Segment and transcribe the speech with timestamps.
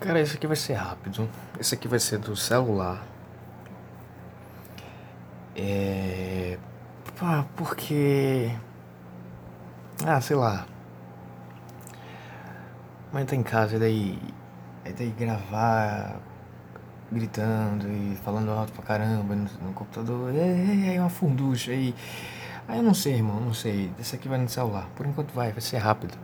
[0.00, 1.28] Cara, esse aqui vai ser rápido.
[1.58, 3.04] Esse aqui vai ser do celular.
[5.56, 6.56] É.
[7.18, 8.50] Pá, porque.
[10.06, 10.66] Ah, sei lá.
[13.12, 14.18] Mãe tá em casa, e daí.
[14.84, 16.20] E daí gravar
[17.10, 20.32] gritando e falando alto pra caramba no, no computador.
[20.34, 21.94] É, é uma funducha aí.
[22.68, 23.90] Aí eu não sei, irmão, não sei.
[23.98, 24.88] Esse aqui vai no celular.
[24.94, 26.16] Por enquanto vai, vai ser rápido.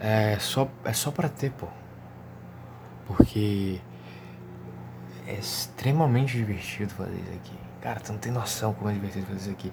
[0.00, 1.66] É só, é só pra ter, pô.
[3.10, 3.80] Porque
[5.26, 7.58] é extremamente divertido fazer isso aqui.
[7.80, 9.72] Cara, tu não tem noção como é divertido fazer isso aqui.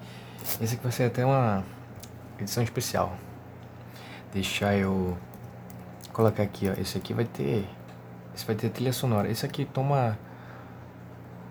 [0.60, 1.62] Esse aqui vai ser até uma
[2.40, 3.16] edição especial.
[4.32, 5.16] Deixar eu
[6.12, 6.72] colocar aqui, ó.
[6.80, 7.64] Esse aqui vai ter.
[8.34, 9.30] Esse vai ter trilha sonora.
[9.30, 10.18] Esse aqui toma.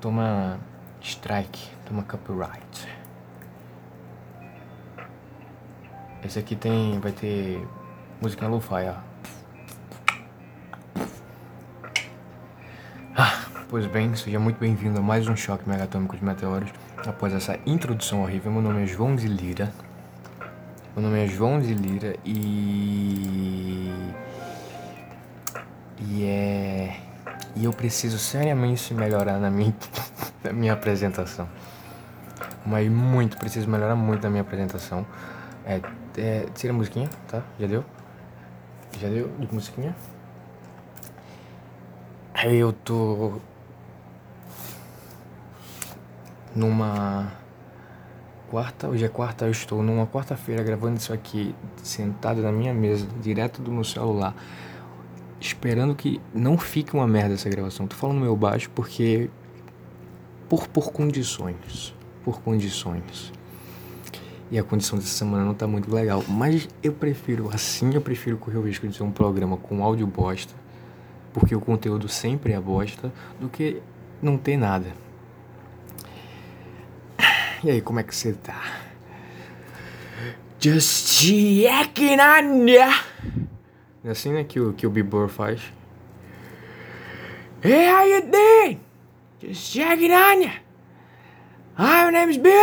[0.02, 0.60] Toma
[1.02, 2.86] strike, toma copyright.
[6.22, 7.00] Esse aqui tem.
[7.00, 7.66] Vai ter
[8.22, 9.07] música lo-fi, ó.
[13.70, 16.70] Pois bem, seja muito bem-vindo a mais um choque megatômico de meteoros.
[17.06, 19.74] Após essa introdução horrível, meu nome é João de Lira.
[20.96, 23.92] Meu nome é João de Lira e.
[26.00, 26.98] E é.
[27.58, 29.76] E eu preciso seriamente melhorar na minha,
[30.42, 31.46] na minha apresentação.
[32.66, 35.06] Mas muito, preciso melhorar muito na minha apresentação.
[35.66, 35.82] É,
[36.18, 37.44] é, tira a musiquinha, tá?
[37.60, 37.84] Já deu?
[38.98, 39.94] Já deu de musiquinha?
[42.46, 43.42] Eu tô
[46.58, 47.32] numa
[48.50, 53.08] quarta, hoje é quarta, eu estou numa quarta-feira gravando isso aqui, sentado na minha mesa,
[53.22, 54.36] direto do meu celular,
[55.40, 57.86] esperando que não fique uma merda essa gravação.
[57.86, 59.30] Tô falando meu baixo porque
[60.50, 63.32] por por condições, por condições.
[64.50, 68.38] E a condição dessa semana não tá muito legal, mas eu prefiro assim, eu prefiro
[68.38, 70.54] correr o risco de ser um programa com áudio bosta,
[71.34, 73.12] porque o conteúdo sempre é bosta,
[73.42, 73.82] do que
[74.22, 75.07] não ter nada.
[77.64, 78.62] E aí, como é que você tá?
[80.60, 83.04] Just checking on ya.
[84.04, 85.74] É assim, né, que o, que o Bieber faz.
[87.64, 88.80] Hey, how you doing?
[89.42, 90.54] Just checking on ya.
[91.80, 92.54] Hi, my name's Bill.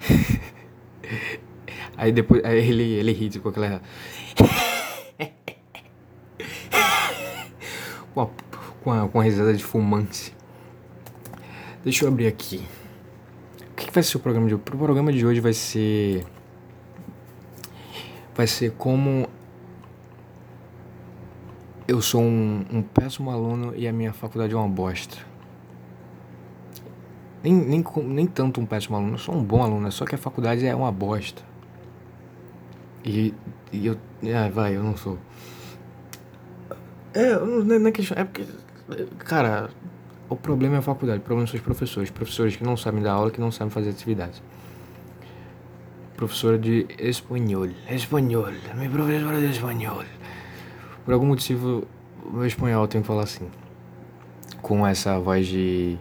[1.96, 3.80] Aí depois aí ele, ele ri com aquela.
[8.12, 8.28] com, a,
[8.82, 10.34] com, a, com a risada de fumante.
[11.84, 12.66] Deixa eu abrir aqui.
[13.70, 14.62] O que vai ser o programa de hoje?
[14.62, 16.24] O programa de hoje vai ser.
[18.34, 19.28] Vai ser como.
[21.86, 25.18] Eu sou um, um péssimo aluno e a minha faculdade é uma bosta.
[27.42, 30.18] Nem, nem, nem tanto um péssimo aluno, eu sou um bom aluno, só que a
[30.18, 31.42] faculdade é uma bosta.
[33.04, 33.34] E,
[33.70, 33.98] e eu.
[34.34, 35.18] Ah, vai, eu não sou.
[37.12, 38.16] É, não é, não é questão.
[38.16, 38.46] É porque.
[39.18, 39.68] Cara,
[40.28, 42.10] o problema é a faculdade, o problema são os professores.
[42.10, 44.42] Professores que não sabem dar aula, que não sabem fazer atividades.
[46.16, 47.66] Professora de espanhol.
[47.88, 48.46] Espanhol.
[48.74, 50.02] Minha professora de espanhol.
[51.04, 51.86] Por algum motivo,
[52.32, 53.48] meu espanhol tem que falar assim.
[54.62, 55.98] Com essa voz de.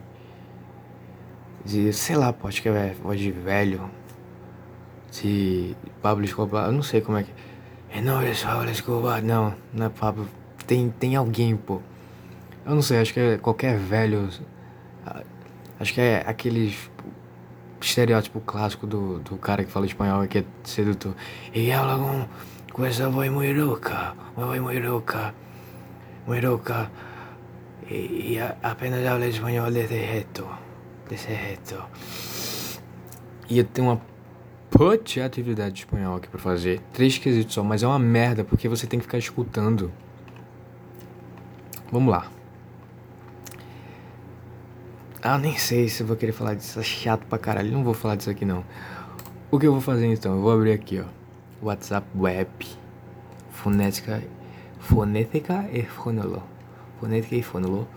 [1.66, 1.92] De.
[1.92, 3.90] Sei lá, pô, acho que é voz de velho.
[5.12, 5.76] De.
[6.02, 6.68] Pablo Escobar.
[6.68, 7.32] Eu não sei como é que.
[7.90, 8.22] É não.
[9.22, 10.28] Não, não é Pablo.
[10.66, 11.82] Tem, tem alguém, pô
[12.66, 14.30] eu não sei, acho que é qualquer velho.
[15.80, 16.90] Acho que é aqueles
[17.82, 21.14] estereótipo clássico do, do cara que fala espanhol que é sedutor.
[21.54, 22.28] E habla com,
[22.72, 25.34] com essa voz muito louca, uma voz muito louca,
[26.26, 26.90] muito louca.
[27.90, 30.48] E, e apenas habla espanhol desse jeito,
[31.10, 31.84] desse jeito.
[33.50, 34.02] E eu tenho uma
[34.70, 36.82] put atividade de espanhol aqui pra fazer.
[36.94, 39.92] Três quesitos só, mas é uma merda porque você tem que ficar escutando.
[41.92, 42.28] Vamos lá.
[45.26, 46.78] Ah, nem sei se eu vou querer falar disso.
[46.78, 47.72] É chato pra caralho.
[47.72, 48.62] Não vou falar disso aqui não.
[49.50, 50.36] O que eu vou fazer então?
[50.36, 51.06] Eu vou abrir aqui, ó.
[51.66, 52.50] WhatsApp Web.
[53.50, 54.22] Fonética.
[54.80, 56.44] Fonética e fonolo.
[57.00, 57.88] Fonética e fonolo.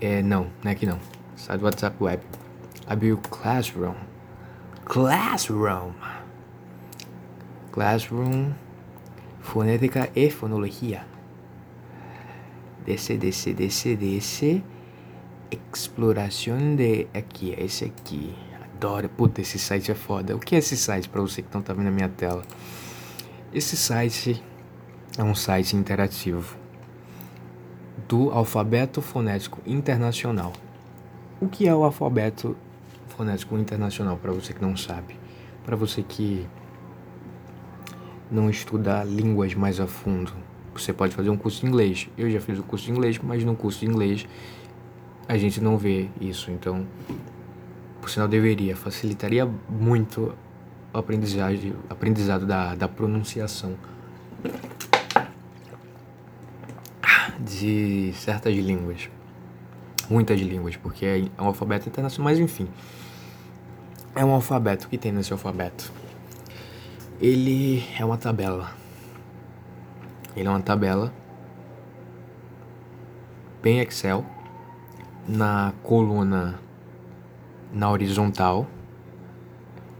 [0.00, 0.98] É, não, não é aqui não.
[1.36, 2.24] Sai do WhatsApp Web.
[2.88, 3.94] Abrir o Classroom.
[4.84, 5.92] Classroom.
[7.70, 8.50] Classroom.
[9.40, 11.06] Fonética e fonologia.
[12.84, 14.64] Desce, desce, desce, desce
[15.76, 17.06] exploração de.
[17.14, 18.34] Aqui, é esse aqui.
[18.74, 19.08] Adoro.
[19.08, 20.36] Puta, esse site é foda.
[20.36, 22.42] O que é esse site para você que não tá vendo a minha tela?
[23.52, 24.42] Esse site
[25.16, 26.56] é um site interativo
[28.08, 30.52] do Alfabeto Fonético Internacional.
[31.40, 32.56] O que é o Alfabeto
[33.08, 35.16] Fonético Internacional para você que não sabe?
[35.64, 36.46] Para você que
[38.30, 40.32] não estuda línguas mais a fundo,
[40.74, 42.08] Você pode fazer um curso de inglês.
[42.16, 44.26] Eu já fiz o curso de inglês, mas no curso de inglês
[45.28, 46.50] a gente não vê isso.
[46.50, 46.86] Então,
[48.00, 48.74] por sinal, deveria.
[48.74, 50.34] Facilitaria muito
[50.92, 53.76] o aprendizagem, aprendizado da, da pronunciação
[57.38, 59.10] de certas línguas.
[60.08, 61.04] Muitas línguas, porque
[61.36, 62.66] é um alfabeto internacional, mas enfim.
[64.16, 64.86] É um alfabeto.
[64.86, 65.92] O que tem nesse alfabeto?
[67.20, 68.72] Ele é uma tabela.
[70.34, 71.12] Ele é uma tabela
[73.60, 74.24] bem Excel
[75.28, 76.58] na coluna
[77.72, 78.66] na horizontal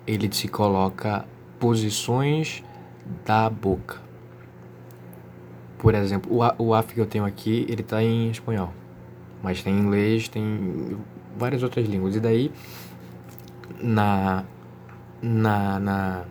[0.06, 1.26] ele se coloca
[1.60, 2.64] posições
[3.26, 4.00] da boca.
[5.78, 8.72] Por exemplo, o, o AF que eu tenho aqui, ele está em espanhol.
[9.42, 10.96] Mas tem inglês, tem
[11.36, 12.16] várias outras línguas.
[12.16, 12.50] E daí,
[13.80, 14.44] na,
[15.20, 16.24] na, na,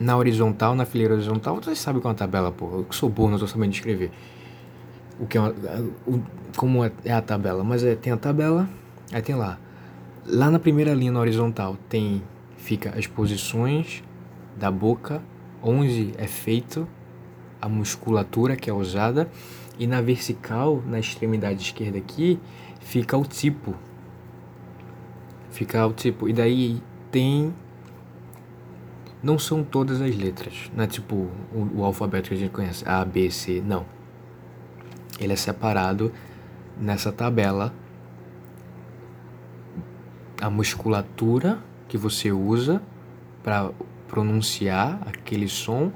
[0.00, 2.66] na horizontal, na fileira horizontal, vocês sabem que é uma tabela, pô.
[2.66, 4.10] Eu sou burro, não estou sabendo escrever.
[5.18, 5.54] O que é uma,
[6.06, 6.22] o,
[6.56, 7.62] como é, é a tabela.
[7.62, 8.68] Mas é, tem a tabela,
[9.12, 9.58] aí tem lá
[10.26, 12.22] Lá na primeira linha na horizontal tem
[12.56, 14.02] fica as posições
[14.56, 15.20] da boca,
[15.62, 16.88] onde é feito
[17.60, 19.28] a musculatura que é usada,
[19.78, 22.40] e na vertical, na extremidade esquerda aqui,
[22.80, 23.74] fica o tipo.
[25.50, 26.26] Fica o tipo.
[26.26, 27.52] E daí tem
[29.22, 32.82] não são todas as letras, não é tipo o, o alfabeto que a gente conhece,
[32.88, 33.84] A, B, C, não.
[35.18, 36.12] Ele é separado
[36.76, 37.72] nessa tabela
[40.40, 41.58] a musculatura
[41.88, 42.82] que você usa
[43.42, 43.70] para
[44.08, 45.92] pronunciar aquele som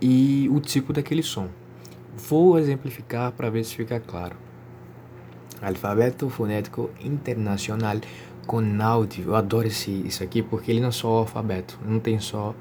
[0.00, 1.48] e o tipo daquele som.
[2.16, 4.36] Vou exemplificar para ver se fica claro.
[5.60, 7.98] Alfabeto fonético internacional
[8.46, 9.26] com áudio.
[9.28, 12.54] Eu adoro esse, isso aqui porque ele não é só o alfabeto, não tem só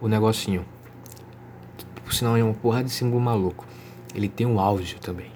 [0.00, 0.64] o negocinho.
[2.04, 3.66] Por sinal é uma porrada de símbolo maluco.
[4.14, 5.30] Ele tem o áudio também.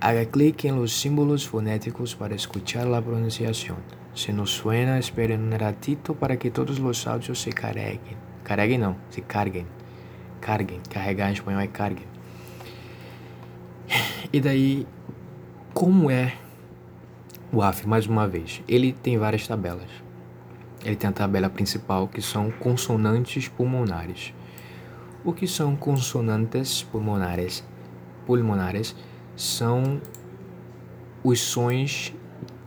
[0.00, 3.78] Haga clic en los símbolos fonéticos para escuchar la pronunciación.
[4.14, 8.00] Si no suena, esperen un ratito para que todos los audios se carguen.
[8.44, 9.66] Carreguen não, se carguem.
[10.40, 10.80] Carguem.
[10.88, 12.06] Carregar em espanhol é carguem.
[14.32, 14.86] E daí,
[15.74, 16.34] como é
[17.52, 18.62] o AF, mais uma vez?
[18.68, 19.90] Ele tem várias tabelas.
[20.84, 24.32] Ele tem a tabela principal, que são consonantes pulmonares.
[25.24, 27.64] O que são consonantes pulmonares?
[28.24, 28.94] Pulmonares
[29.34, 30.00] são
[31.24, 32.14] os sons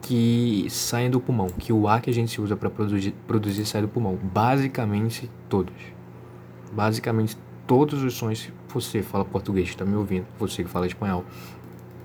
[0.01, 3.81] que saem do pulmão, que o ar que a gente usa para produzir, produzir sai
[3.81, 4.18] do pulmão.
[4.21, 5.75] Basicamente todos.
[6.74, 11.24] Basicamente todos os sons, você fala português, está me ouvindo, você que fala espanhol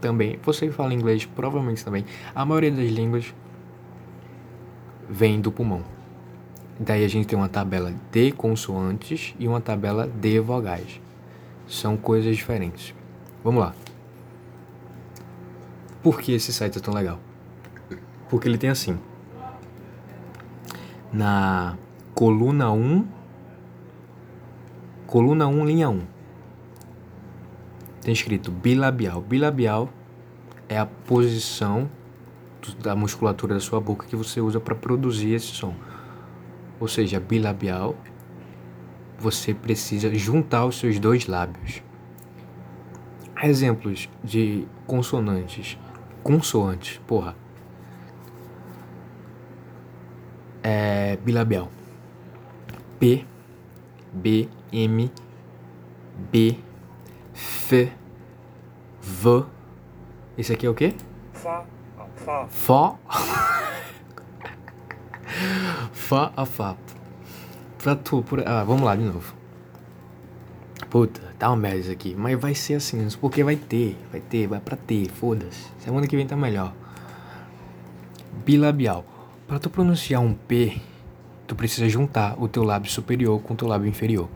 [0.01, 2.05] também, você que fala inglês provavelmente também,
[2.35, 3.35] a maioria das línguas
[5.09, 5.83] vem do pulmão.
[6.79, 11.01] Daí a gente tem uma tabela de consoantes e uma tabela de vogais.
[11.67, 12.95] São coisas diferentes.
[13.43, 13.75] Vamos lá.
[16.03, 17.19] Por que esse site é tão legal?
[18.29, 18.99] Porque ele tem assim.
[21.13, 21.77] Na
[22.15, 23.07] coluna 1,
[25.07, 26.01] coluna 1, linha 1,
[28.03, 29.21] tem escrito bilabial.
[29.23, 29.89] Bilabial
[30.69, 31.91] é a posição
[32.81, 35.75] da musculatura da sua boca que você usa para produzir esse som.
[36.79, 37.97] Ou seja, bilabial,
[39.19, 41.83] você precisa juntar os seus dois lábios.
[43.43, 45.79] Exemplos de consonantes
[46.27, 47.37] consoante, porra.
[50.61, 51.71] É bilabial.
[52.99, 53.25] P,
[54.13, 55.13] B, M,
[56.33, 56.59] B,
[57.33, 57.93] F,
[59.01, 59.45] V.
[60.37, 60.97] Esse aqui é o quê?
[61.33, 61.65] Fá.
[62.17, 62.47] Fá.
[62.49, 62.99] Fó.
[66.07, 66.77] Fá a Fá.
[67.79, 68.47] Pra tu, por...
[68.47, 69.35] Ah, vamos lá de novo.
[70.89, 72.15] Puta, tá uma merda isso aqui.
[72.17, 75.67] Mas vai ser assim, porque vai ter, vai ter, vai pra ter, foda-se.
[75.81, 76.73] Semana que vem tá melhor.
[78.45, 79.05] Bilabial.
[79.49, 80.81] Para tu pronunciar um P,
[81.45, 84.29] tu precisa juntar o teu lábio superior com o teu lábio inferior.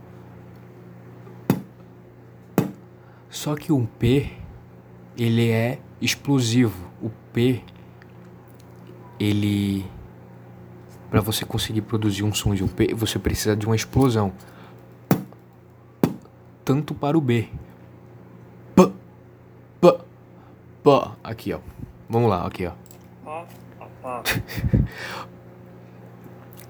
[3.29, 4.29] Só que um P,
[5.17, 6.91] ele é explosivo.
[7.01, 7.63] O P,
[9.17, 9.85] ele
[11.11, 14.31] para você conseguir produzir um som de um P, você precisa de uma explosão
[16.63, 17.49] tanto para o B.
[18.73, 18.89] P,
[19.81, 19.97] P,
[20.81, 21.11] P.
[21.21, 21.59] Aqui, ó.
[22.09, 22.71] Vamos lá, aqui, ó.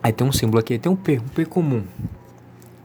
[0.01, 1.83] Aí tem um símbolo aqui, tem um P, um P comum.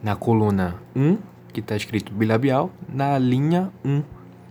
[0.03, 1.17] Na coluna 1,
[1.51, 4.03] que está escrito bilabial, na linha 1,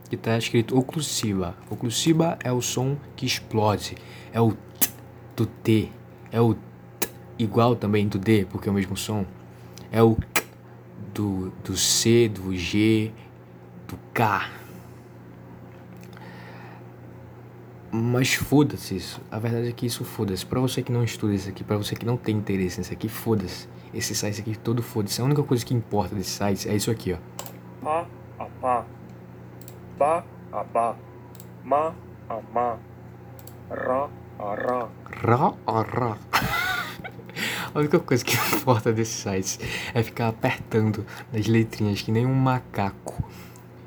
[0.09, 1.55] que está escrito oclusiva.
[1.71, 3.95] Oclusiva é o som que explode,
[4.33, 4.91] é o T
[5.37, 5.93] do T,
[6.33, 6.66] é o T
[7.39, 9.25] igual também do D, porque é o mesmo som.
[9.91, 10.47] É o K
[11.17, 13.11] do, do C, do G,
[13.89, 14.51] do K.
[17.91, 19.21] Mas foda-se isso.
[19.31, 20.45] A verdade é que isso foda-se.
[20.45, 23.09] Pra você que não estuda isso aqui, pra você que não tem interesse nisso aqui,
[23.09, 23.67] foda-se.
[23.95, 25.21] Esse site aqui todo foda-se.
[25.23, 27.17] A única coisa que importa desse site é isso aqui, ó.
[27.83, 28.07] Pa,
[28.39, 28.85] a pá.
[29.99, 30.97] Ba, a ba.
[31.65, 31.95] Ma,
[32.29, 32.79] a ma.
[33.71, 34.89] Ra, a ra.
[35.23, 36.19] Rá, a rá.
[37.77, 39.61] A única coisa que importa desses sites
[39.93, 43.23] é ficar apertando nas letrinhas que nem um macaco.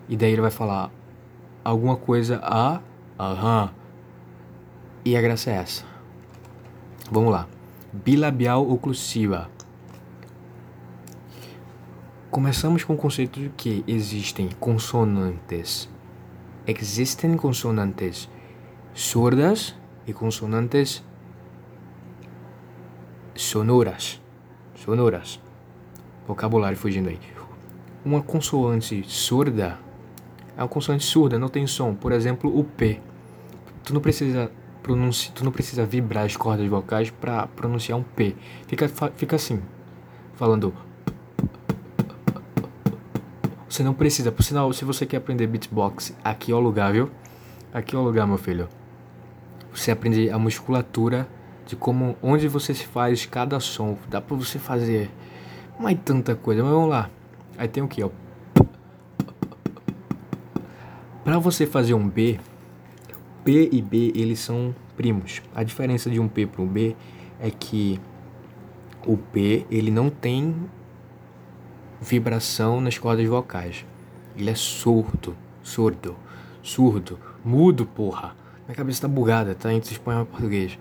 [0.07, 0.91] E daí ele vai falar
[1.63, 2.81] alguma coisa a,
[3.17, 3.71] aham.
[5.03, 5.85] E a graça é essa.
[7.09, 7.47] Vamos lá.
[7.91, 9.49] Bilabial oclusiva.
[12.29, 15.89] Começamos com o conceito de que existem consonantes.
[16.67, 18.29] Existem consonantes
[18.93, 21.03] surdas e consonantes
[23.41, 24.21] sonoras.
[24.75, 25.39] Sonoras.
[26.27, 27.19] Vocabulário fugindo aí.
[28.03, 29.77] Uma consoante surda
[30.57, 31.95] é uma consoante surda, não tem som.
[31.95, 32.99] Por exemplo, o P.
[33.83, 34.51] Tu não precisa
[34.83, 38.35] pronunciar, tu não precisa vibrar as cordas vocais para pronunciar um P.
[38.67, 39.61] Fica, fica assim,
[40.35, 40.73] falando.
[43.69, 47.09] Você não precisa, por sinal, se você quer aprender beatbox, aqui é o lugar, viu?
[47.73, 48.67] Aqui é o lugar, meu filho.
[49.73, 51.25] Você aprende a musculatura
[51.69, 53.95] de como onde você se faz cada som.
[54.09, 55.07] Dá para você fazer
[55.79, 57.11] mais tanta coisa, mas vamos lá.
[57.59, 58.09] Aí tem o que, ó.
[61.23, 62.39] Para você fazer um B,
[63.45, 65.43] P e B eles são primos.
[65.53, 66.95] A diferença de um P para um B
[67.39, 68.01] é que
[69.05, 70.55] o P ele não tem
[72.01, 73.85] vibração nas cordas vocais.
[74.35, 76.15] Ele é surdo, surdo,
[76.63, 78.35] surdo, mudo, porra.
[78.65, 80.79] Minha cabeça tá bugada, tá entre espanhol e português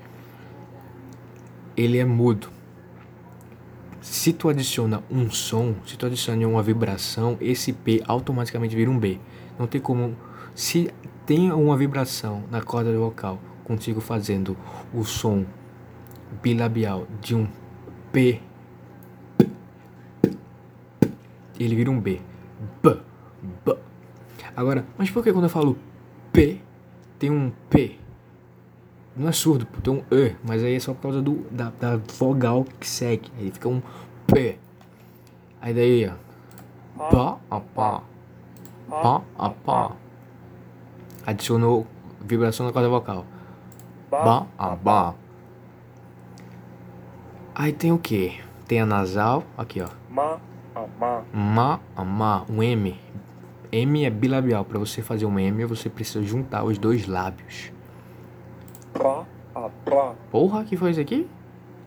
[1.78, 2.48] ele é mudo.
[4.00, 8.98] Se tu adiciona um som, se tu adiciona uma vibração, esse P automaticamente vira um
[8.98, 9.20] B.
[9.56, 10.16] Não tem como.
[10.56, 10.90] Se
[11.24, 14.56] tem uma vibração na corda vocal contigo fazendo
[14.92, 15.44] o som
[16.42, 17.46] bilabial de um
[18.12, 18.40] P,
[21.60, 22.20] ele vira um B.
[22.82, 22.96] B,
[23.64, 23.76] B.
[24.56, 25.78] Agora, mas por que quando eu falo
[26.32, 26.60] P,
[27.20, 27.98] tem um P?
[29.18, 31.96] Não é surdo, tem um E, mas aí é só por causa do, da, da
[31.96, 33.32] vogal que segue.
[33.36, 33.82] Aí fica um
[34.28, 34.56] P.
[35.60, 37.10] Aí daí, ó.
[37.10, 38.02] Pá, a pá.
[38.88, 39.92] Pá, a pá.
[41.26, 41.84] Adicionou
[42.20, 43.26] vibração na corda vocal.
[44.08, 45.14] Ba, a ba.
[47.54, 48.40] Aí tem o que?
[48.68, 49.88] Tem a nasal, aqui ó.
[50.08, 50.38] Ma,
[50.76, 51.22] a ma.
[51.32, 52.96] Ma, a ma, um M.
[53.72, 54.64] M é bilabial.
[54.64, 57.72] Para você fazer um M, você precisa juntar os dois lábios.
[60.30, 61.26] Porra, que foi isso aqui?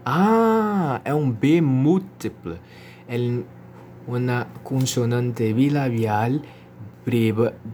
[0.06, 2.58] Ah, é um B múltiplo.
[3.08, 3.18] É
[4.08, 6.40] uma consonante bilabial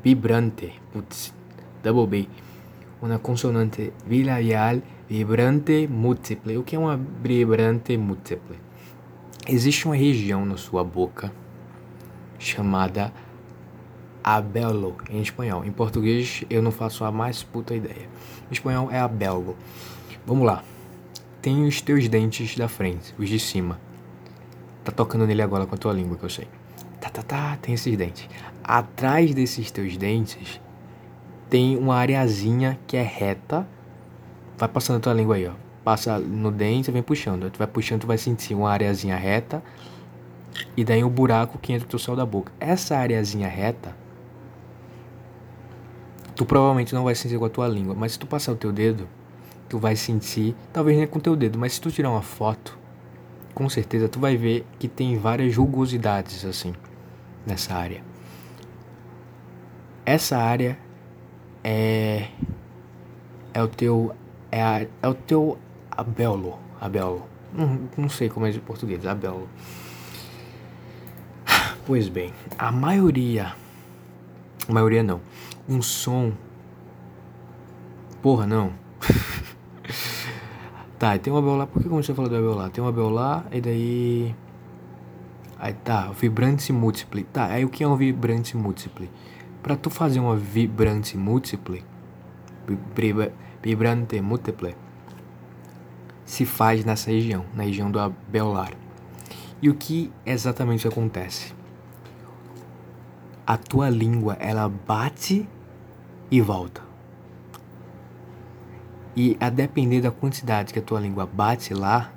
[0.03, 0.73] vibrante.
[0.91, 1.33] Putz,
[1.83, 2.27] double B.
[3.01, 6.57] Uma consonante bilabial vibrante múltipla.
[6.59, 8.55] O que é uma vibrante múltipla?
[9.47, 11.31] Existe uma região na sua boca
[12.37, 13.13] chamada
[14.35, 15.63] abelo em espanhol.
[15.63, 18.09] Em português eu não faço a mais puta ideia.
[18.49, 19.55] Em espanhol é abelo.
[20.25, 20.63] Vamos lá.
[21.41, 23.79] Tem os teus dentes da frente, os de cima.
[24.83, 26.47] Tá tocando nele agora com a tua língua, que eu sei.
[26.99, 28.27] Tá, tá, tá, tem esses dentes.
[28.61, 30.59] Atrás desses teus dentes
[31.49, 33.65] tem uma areazinha que é reta.
[34.57, 35.53] Vai passando a tua língua aí, ó.
[35.85, 37.49] Passa no dente, vem puxando.
[37.49, 39.63] Tu vai puxando, tu vai sentir uma areazinha reta.
[40.75, 42.51] E daí o um buraco que entra o teu céu da boca.
[42.59, 43.95] Essa areazinha reta
[46.37, 48.71] tu provavelmente não vai sentir com a tua língua, mas se tu passar o teu
[48.71, 49.09] dedo,
[49.67, 52.77] tu vai sentir, talvez nem com o teu dedo, mas se tu tirar uma foto,
[53.55, 56.75] com certeza tu vai ver que tem várias rugosidades assim
[57.43, 58.03] nessa área.
[60.05, 60.77] Essa área
[61.63, 62.27] é
[63.51, 64.15] é o teu
[64.51, 65.57] é, a, é o teu
[65.89, 67.27] abelo, abelo.
[67.51, 69.49] Não, não sei como é de português, abelo.
[71.87, 73.55] Pois bem, a maioria
[74.69, 75.19] a maioria não
[75.67, 76.31] um som.
[78.21, 78.73] Porra, não.
[80.97, 81.67] tá, tem uma Abel lá.
[81.67, 82.69] Por que comecei a falar do Abel lá?
[82.69, 84.35] Tem uma Abel lá e daí.
[85.59, 87.23] Aí tá, vibrante múltiple.
[87.23, 89.09] Tá, aí o que é um vibrante múltiple?
[89.61, 91.83] Pra tu fazer uma vibrante múltiple,
[93.61, 94.75] vibrante múltiple,
[96.23, 98.71] se faz nessa região, na região do alveolar.
[99.61, 101.53] E o que exatamente acontece?
[103.45, 105.49] A tua língua, ela bate
[106.29, 106.81] e volta.
[109.15, 112.11] E a depender da quantidade que a tua língua bate lá,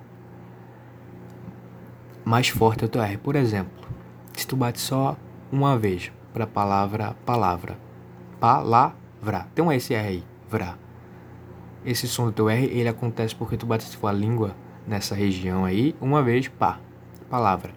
[2.25, 3.17] mais forte é o teu R.
[3.17, 3.89] Por exemplo,
[4.35, 5.17] se tu bate só
[5.51, 7.79] uma vez para a palavra palavra,
[8.39, 10.77] palavra, tem um SR aí, vrá.
[11.85, 14.55] Esse som do teu R, ele acontece porque tu bate a língua
[14.87, 16.79] nessa região aí, uma vez, pá,
[17.31, 17.73] palavra.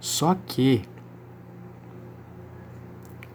[0.00, 0.82] Só que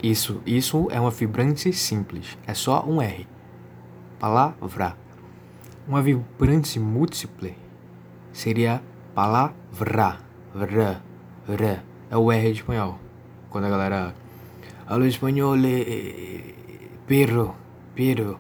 [0.02, 3.28] isso, isso é uma vibrante simples, é só um R.
[4.20, 4.96] Palavra.
[5.88, 7.52] Uma vibrante múltipla
[8.34, 8.82] seria
[9.14, 10.20] palavra,
[10.54, 11.02] vra,
[11.48, 11.84] vra.
[12.10, 13.00] É o R espanhol.
[13.50, 14.16] Quando a galera
[14.88, 16.56] habla espanhol, eh,
[17.08, 17.56] perro,
[17.96, 18.40] perro.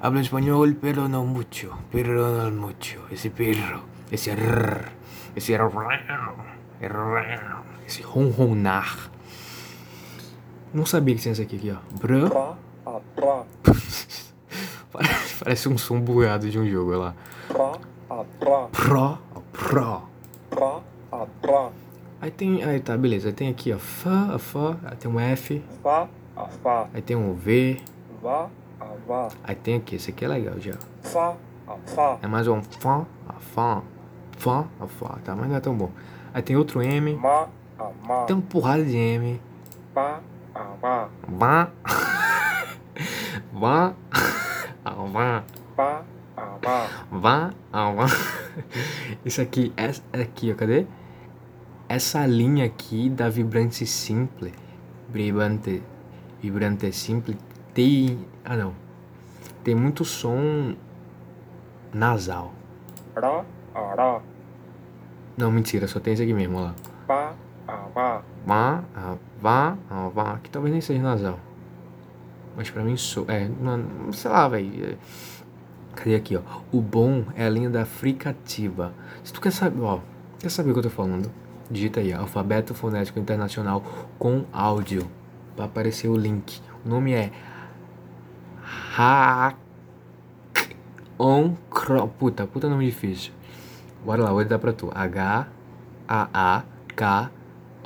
[0.00, 3.00] Hablo espanhol, pero no mucho, pero no mucho.
[3.10, 4.84] Esse perro, esse rrr,
[5.34, 5.56] esse
[7.86, 9.10] esse ronronar.
[10.72, 11.76] Não sabia que tinha isso aqui, aqui ó.
[11.98, 12.28] Bra.
[12.30, 12.56] Pra,
[12.86, 13.44] a, pra,
[15.40, 17.14] Parece um som bugado de um jogo, olha lá.
[17.48, 17.72] pra,
[18.10, 19.18] a, pra, Pro,
[19.52, 20.02] pro.
[20.50, 20.80] pra,
[21.12, 21.70] a, pra,
[22.20, 23.28] Aí tem, aí tá, beleza.
[23.28, 27.00] Aí tem aqui, ó, fá, a fá, aí tem um F, fa, a, fa, aí
[27.00, 27.80] tem um V,
[28.20, 30.74] va, a, va, aí tem aqui, esse aqui é legal já.
[31.02, 31.36] fa,
[31.68, 33.82] a, fa, É mais um fá, a fá,
[34.36, 35.36] fá, a fá, tá?
[35.36, 35.90] Mas não é tão bom.
[36.34, 37.46] Aí tem outro M, ma,
[37.78, 39.40] a, ma, tem uma porrada de M,
[39.94, 40.20] pa,
[40.80, 41.70] vá,
[43.52, 43.94] vá,
[45.76, 46.04] vá,
[46.62, 48.06] va, vá, a vá.
[49.24, 50.86] Isso aqui, essa aqui, ó, cadê?
[51.88, 54.52] Essa linha aqui da vibrante simple,
[55.08, 55.82] vibrante,
[56.42, 57.38] vibrante simple,
[57.72, 58.74] tem, ah não,
[59.64, 60.74] tem muito som
[61.92, 62.52] nasal.
[65.36, 66.74] Não, mentira, só tem esse aqui mesmo, ó lá.
[68.46, 68.82] Vá,
[69.42, 69.76] vá,
[70.14, 71.38] vá, que talvez nem seja nasal.
[72.56, 74.98] Mas pra mim sou, é, não, sei lá, velho.
[75.94, 76.40] Cadê aqui, ó?
[76.72, 78.94] O bom é a linha da fricativa.
[79.22, 80.00] Se tu quer saber, ó,
[80.38, 81.30] quer saber o que eu tô falando?
[81.70, 83.82] Digita aí, alfabeto fonético internacional
[84.18, 85.06] com áudio.
[85.56, 86.62] Vai aparecer o link.
[86.86, 87.30] O nome é
[88.62, 89.56] Hack
[91.18, 92.08] on Cro...
[92.08, 93.32] Puta, puta nome difícil.
[94.04, 94.90] Bora lá, vou dar pra tu.
[94.94, 95.46] H
[96.08, 96.62] A A
[96.96, 97.30] K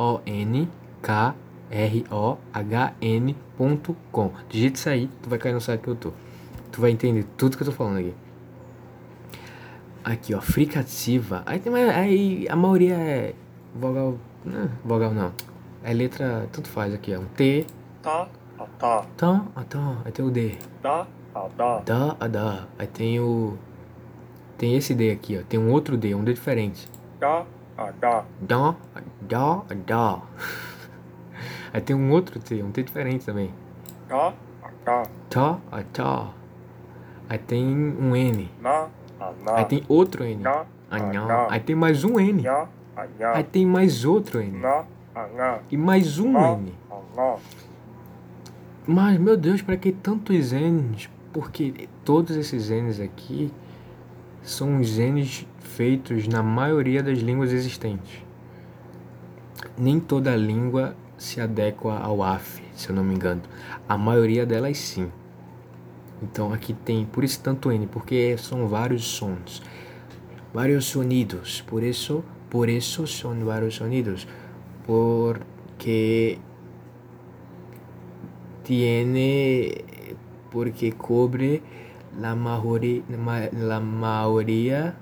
[0.02, 0.68] O N
[1.00, 1.34] K
[1.70, 4.32] R O H N ponto com.
[4.48, 6.12] Digita isso aí, tu vai cair no site que eu tô.
[6.72, 8.14] Tu vai entender tudo que eu tô falando aqui.
[10.04, 11.42] Aqui, ó, fricativa.
[11.46, 13.34] Aí, tem aí a maioria é
[13.74, 14.18] vogal.
[14.44, 15.32] Não, vogal não.
[15.84, 17.20] É letra, tanto faz aqui, ó.
[17.20, 17.64] Um T,
[18.02, 18.28] ta,
[19.16, 19.96] tá, ah, tá.
[20.04, 20.56] Aí tem o D.
[20.82, 21.06] da,
[21.84, 22.66] Da, a, da.
[22.78, 23.56] Aí tem o.
[24.58, 25.42] Tem esse D aqui, ó.
[25.48, 26.88] Tem um outro D, um D diferente.
[27.20, 27.44] da,
[27.88, 28.75] a, da, Da,
[29.21, 30.21] da, da.
[31.73, 33.51] Aí tem um outro T, um T diferente também.
[34.85, 36.29] ta, Tá, a, tá.
[37.29, 38.51] Aí tem um N.
[38.61, 40.42] na, Aí tem outro N.
[40.42, 40.64] na,
[41.51, 42.42] Aí tem mais um N.
[42.47, 42.66] a,
[43.37, 44.59] Aí tem mais outro N.
[45.71, 46.75] E mais um N.
[48.87, 51.09] Mas, meu Deus, pra que tantos N's?
[51.33, 53.51] Porque todos esses N's aqui
[54.42, 58.22] são os N's feitos na maioria das línguas existentes.
[59.78, 63.42] Nem toda língua se adequa ao AF, se eu não me engano.
[63.88, 65.11] A maioria delas sim.
[66.22, 69.62] Então aqui tem, por isso tanto N, porque são vários sons,
[70.52, 71.62] vários sonidos.
[71.62, 74.26] Por isso, por isso são vários sonidos,
[74.85, 76.38] porque
[78.62, 79.85] tiene
[80.50, 81.62] porque cobre
[82.20, 83.03] la mayoría
[83.53, 84.94] la mayoría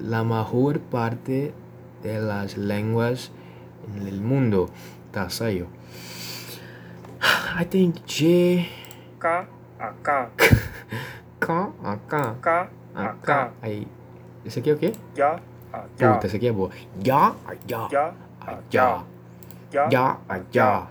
[0.00, 1.52] la mejor parte
[2.02, 3.30] de las lenguas
[3.94, 4.68] en el mundo.
[5.12, 5.66] Tá saiu
[7.60, 8.68] I think J.
[9.18, 9.46] Ka,
[9.80, 10.30] a, ka,
[11.40, 12.12] K a K.
[12.40, 13.26] Ka, a a, K.
[13.26, 13.86] Ka, aí
[14.44, 14.92] esse aqui é o quê?
[15.16, 15.40] ya,
[15.72, 16.70] a, ya, Puta, essa aqui é boa
[17.02, 17.88] Ya a ya.
[17.90, 19.02] Ya, a a, ya.
[19.72, 20.86] ya, Ya a ya.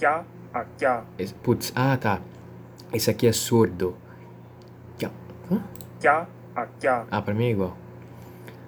[0.00, 2.20] ya, a, ya, Esse- Putz, ah tá
[2.92, 3.94] esse aqui é surdo
[5.00, 5.10] Ya
[5.50, 5.62] Hã?
[6.56, 7.76] a, ya, Ah, pra mim é igual.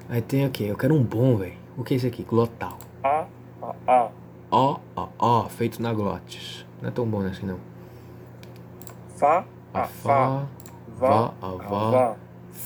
[0.09, 0.65] Aí tem o quê?
[0.65, 1.55] Eu quero um bom, velho.
[1.77, 2.23] O que é isso aqui?
[2.23, 2.79] Glotal.
[3.03, 3.27] a,
[3.63, 4.11] a, a,
[4.51, 6.67] Ó, ó, ó, feito na glotes.
[6.81, 7.59] Não é tão bom assim, não.
[9.17, 10.47] fa, A Fá,
[10.99, 12.17] Vá, a Vá,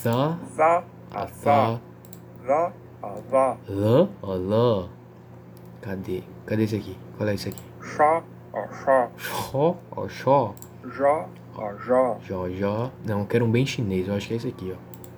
[0.02, 1.80] Thá, za, a za,
[2.44, 4.88] ra, a, va, Lã, a Lã.
[5.80, 6.22] Cadê?
[6.44, 6.98] Cadê esse aqui?
[7.16, 7.62] Qual é esse aqui?
[7.80, 9.10] sha, a, ó, xó.
[9.16, 10.54] já, a, já,
[10.92, 11.28] Jó,
[12.50, 12.90] jó.
[13.04, 14.08] Não, eu quero um bem chinês.
[14.08, 14.76] Eu acho que é esse aqui, ó.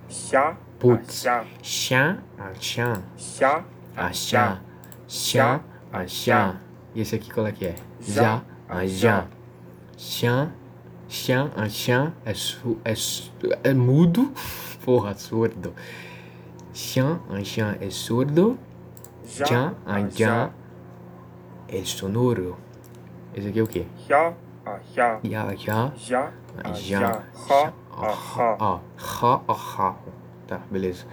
[0.08, 1.22] xá, Putz.
[1.22, 3.02] xá, Xá, a xá.
[3.16, 3.64] xá,
[3.96, 4.60] A xá.
[5.08, 5.60] Xá,
[5.92, 6.56] a xá.
[6.94, 7.74] E esse aqui qual é que é?
[8.00, 9.26] Já, a já.
[9.96, 10.50] Xá,
[11.08, 12.12] xá, a xá.
[12.24, 13.30] É, su, é, su,
[13.64, 14.32] é mudo.
[14.84, 15.74] Porra, surdo.
[17.28, 18.56] Um xian é surdo.
[19.26, 20.50] já, Já, a a já
[21.68, 22.56] é sonoro.
[23.34, 23.84] Esse aqui é o quê?
[24.08, 24.32] já,
[24.68, 29.94] a já, Ya, já, já, a já, já, ha, a ha, ah, ha, a ha.
[30.46, 31.06] Tá, beleza.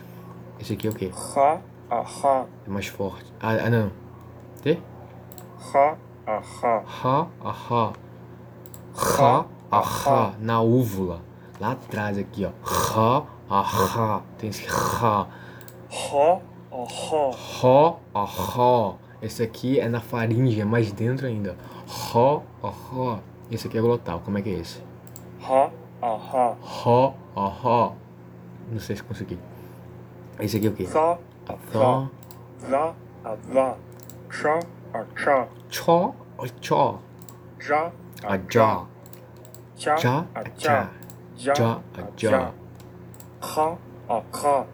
[0.60, 1.12] Esse aqui é o quê?
[1.14, 3.32] ha, a ha, É mais forte.
[3.40, 3.92] Ah, ah não.
[4.62, 4.82] T?
[5.74, 5.96] ha,
[6.28, 7.94] a ha, Ha, a ha.
[8.96, 10.34] Ha, a ha.
[10.40, 11.22] Na úvula.
[11.60, 12.52] Lá atrás aqui, ó.
[12.66, 14.22] Ha, a ha.
[14.38, 15.28] Tem esse ha.
[15.90, 16.40] ha,
[16.72, 18.96] a ha, Ha, a ha.
[19.22, 21.58] Esse aqui é na faringe, é mais dentro ainda.
[21.88, 23.20] Ha, ha.
[23.52, 24.22] Esse aqui é glotal.
[24.24, 24.82] Como é que é esse?
[25.42, 25.70] ha,
[26.02, 27.92] a ha, Ha, a ha.
[28.72, 29.38] Não sei se consegui.
[30.40, 30.86] Esse aqui é o quê?
[34.32, 34.60] cha,
[34.94, 37.00] a cha, Cho, a cho.
[37.60, 37.92] já,
[38.24, 38.86] A já.
[39.78, 40.90] cha, Já, a a cha,
[41.38, 41.54] já.
[41.54, 42.52] já, Já, a a já, já.
[43.42, 43.78] ha,
[44.10, 44.66] a ha,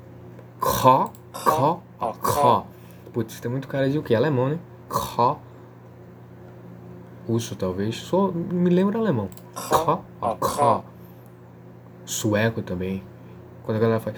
[0.62, 2.64] Ka, ka, a ka.
[3.12, 4.14] Putz, tem muito cara de o quê?
[4.16, 4.60] Alemão, né?
[4.88, 5.36] Ka.
[7.32, 7.96] Russo, talvez.
[7.96, 9.30] Só me lembra alemão.
[9.56, 10.84] Ka, a ka.
[12.06, 13.02] Sueco também.
[13.64, 14.18] Quando a galera faz.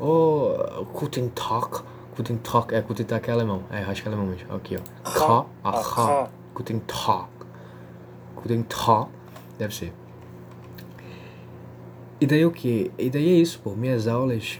[0.00, 1.82] Oh, Guten Tag.
[2.16, 2.74] Guten Tag.
[2.74, 3.64] É, Guten Tag é alemão.
[3.70, 4.54] É, acho que é alemão mesmo.
[4.54, 5.10] Aqui, ó.
[5.10, 6.30] Ka, a ka.
[6.54, 7.28] Guten Tag.
[8.36, 9.10] Guten Tag.
[9.58, 9.92] Deve ser.
[12.18, 12.90] E daí o que?
[12.96, 13.72] E daí é isso, pô.
[13.72, 14.58] Minhas aulas.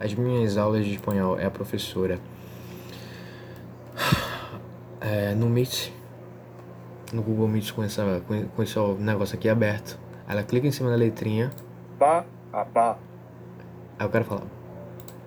[0.00, 2.18] As minhas aulas de espanhol é a professora.
[5.02, 5.92] É, no Meet.
[7.12, 9.98] No Google Meet com, essa, com, com esse negócio aqui aberto.
[10.26, 11.50] Ela clica em cima da letrinha.
[11.98, 12.98] ba, a ba,
[13.98, 14.42] Aí o cara fala.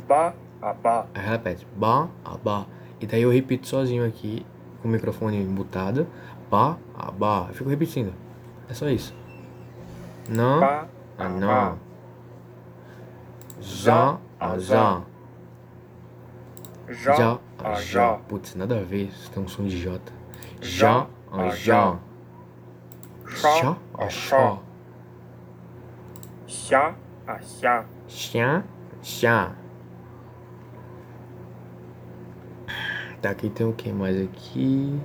[0.07, 1.67] ba, a ba, Aí ela repete.
[1.75, 2.65] Ba, a ba.
[2.99, 4.45] E daí eu repito sozinho aqui.
[4.81, 6.07] Com o microfone mutado.
[6.49, 7.45] Ba, a ba.
[7.49, 8.13] Eu fico repetindo.
[8.67, 9.13] É só isso.
[10.27, 10.59] Não.
[10.59, 11.79] ba, Ah, a não.
[13.61, 15.01] Já, a já.
[16.87, 17.39] a já,
[17.75, 18.13] já.
[18.27, 19.05] Putz, nada a ver.
[19.09, 19.99] Isso tem um som de J.
[20.61, 21.07] Já,
[21.49, 21.97] já.
[23.27, 24.57] chá, Chá, a chá.
[26.47, 26.95] xá,
[27.27, 28.63] a xá, Chá,
[29.01, 29.51] chá.
[33.21, 34.99] Tá, aqui tem o que mais aqui?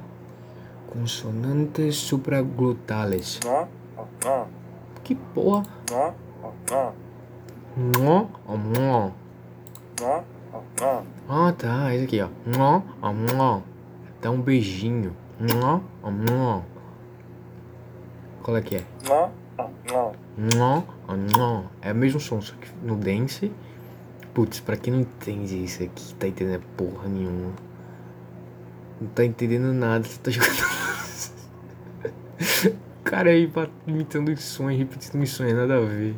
[0.92, 3.40] Consonantes supraglotales.
[3.44, 3.66] nó,
[4.24, 4.46] nó,
[5.04, 5.62] Que porra?
[5.90, 6.12] nó,
[6.70, 6.92] nó,
[7.76, 9.12] Nó, nó.
[10.00, 10.24] nó,
[10.80, 11.94] nó, Ah, tá.
[11.94, 12.28] Esse aqui, ó.
[12.44, 12.82] Nó,
[13.36, 13.62] nó.
[14.20, 15.14] Dá um beijinho.
[15.40, 16.62] Nó, nó.
[18.42, 18.84] Qual é que é?
[19.08, 19.30] nó,
[20.36, 20.84] nó,
[21.16, 21.64] Nó.
[21.80, 23.50] É o mesmo som, só que no dance.
[24.34, 27.52] Putz, pra quem não entende isso aqui, tá entendendo porra nenhuma.
[29.00, 30.80] Não tá entendendo nada, você tá jogando.
[33.02, 33.50] Cara aí
[33.86, 36.14] imitando os sons, repetindo os sons, nada a ver.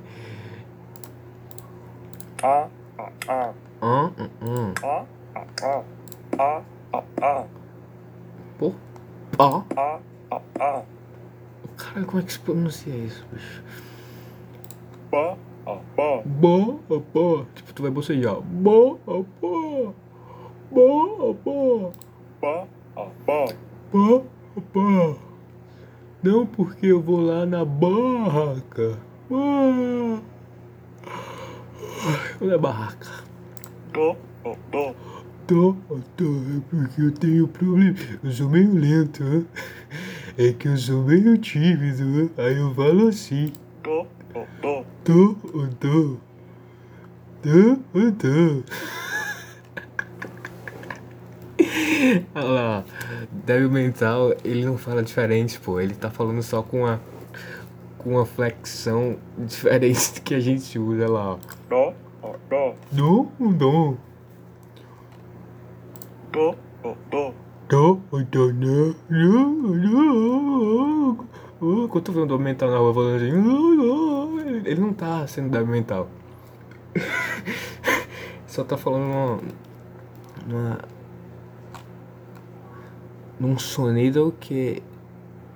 [2.43, 5.07] a, a, a, Ah, ah, ah.
[5.33, 5.85] a, a,
[6.39, 7.47] a, a, a, a,
[8.59, 8.73] Pô.
[9.43, 9.65] Ó.
[9.77, 9.99] a,
[10.31, 10.83] a, a,
[11.77, 13.61] Cara, como é que se pronuncia isso, bicho?
[15.11, 17.45] ba, a, ba, Bó, ó, bó.
[17.53, 18.41] Tipo, tu vai bocejar.
[18.41, 19.93] Bó, ó, bó.
[20.71, 21.91] Bó, ó, bó.
[22.41, 23.53] ba, a, ba,
[23.93, 24.23] Bó,
[24.57, 25.17] ó, bó.
[26.23, 28.97] Não porque eu vou lá na barraca.
[29.29, 30.21] Bó.
[32.39, 33.25] Vou na barraca.
[33.93, 34.95] do, do, do,
[35.47, 35.77] Tô,
[36.17, 37.97] tô, é porque eu tenho problema.
[38.23, 39.45] Eu sou meio lento, né?
[40.39, 42.31] É que eu sou meio tímido, né?
[42.39, 43.53] Aí eu falo assim.
[43.83, 46.17] do, do, do, Tô, ó, tô.
[47.43, 48.63] Tô, ó, tô.
[52.35, 52.85] Olha lá,
[53.45, 55.81] débil mental, ele não fala diferente, pô.
[55.81, 56.99] Ele tá falando só com a
[57.99, 61.39] com uma flexão diferente que a gente usa lá, ó.
[66.33, 67.35] Do, do, do,
[67.69, 68.97] do, do, do, Tô, ó, tô, não.
[71.61, 73.29] Oh, Quando tu vê um débil mental na rua falando assim,
[74.67, 76.09] ele não tá sendo débil mental.
[78.47, 79.43] Só tá falando
[80.47, 80.79] numa
[83.39, 84.83] num sonido que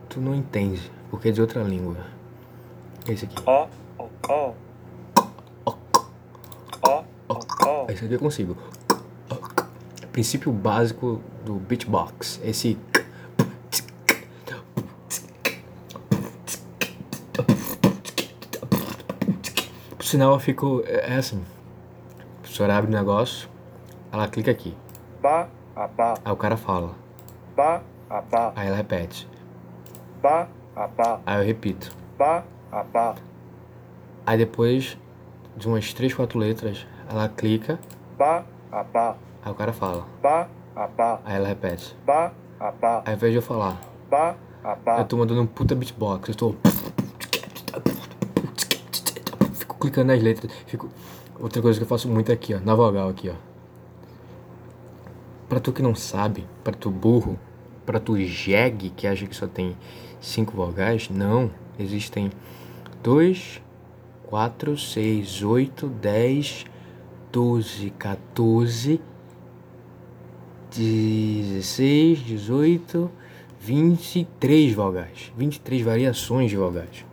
[0.08, 1.96] tu não entende, porque é de outra língua.
[3.08, 3.36] Esse aqui.
[3.46, 4.54] a, o, o,
[6.82, 8.56] a, o, o, Esse aqui eu consigo.
[10.16, 12.40] Princípio básico do beatbox.
[12.42, 12.78] Esse.
[19.96, 20.82] Por sinal, eu fico.
[20.86, 21.42] É é assim.
[22.20, 23.48] A professora abre o negócio,
[24.12, 24.74] ela clica aqui.
[25.20, 26.94] ba, a, ba, Aí o cara fala.
[27.54, 29.28] ba, a, ba, Aí ela repete.
[30.22, 31.92] ba, a, ba, Aí eu repito.
[32.16, 33.14] ba, a, ba,
[34.24, 34.96] Aí depois
[35.56, 37.78] de umas 3, 4 letras, ela clica
[38.16, 39.16] ba, aba,
[39.46, 40.04] Aí o cara fala.
[40.20, 41.96] ba, aba, Aí ela repete.
[42.04, 43.80] ba, aba, Aí ao invés de eu falar,
[44.10, 46.30] ba, eu aba, tô mandando um puta beatbox.
[46.30, 46.54] Eu tô.
[49.52, 50.50] Fico clicando nas letras.
[50.66, 50.88] Fico.
[51.38, 52.58] Outra coisa que eu faço muito é aqui, ó.
[52.58, 53.34] Na vogal aqui, ó.
[55.48, 57.38] Pra tu que não sabe, pra tu burro,
[57.84, 59.76] pra tu jegue que acha que só tem
[60.20, 61.52] cinco vogais, não.
[61.78, 62.32] Existem
[63.00, 63.62] dois,
[64.24, 66.64] quatro, seis, oito, dez,
[67.30, 69.00] doze, 14,
[70.76, 73.10] 16, 18,
[73.60, 75.32] 23 vogais.
[75.36, 77.04] 23 variações de vogais.